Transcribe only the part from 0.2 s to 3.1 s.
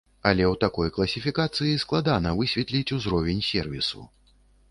Але ў такой класіфікацыі складана высветліць